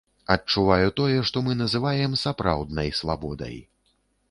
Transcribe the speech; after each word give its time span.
Адчуваю 0.35 0.87
тое, 0.99 1.19
што 1.31 1.43
мы 1.49 1.57
называем 1.61 2.17
сапраўднай 2.23 2.93
свабодай. 3.03 3.55